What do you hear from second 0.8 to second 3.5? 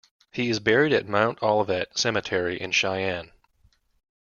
at Mount Olivet Cemetery in Cheyenne.